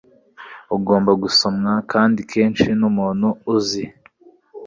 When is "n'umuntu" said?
2.79-3.27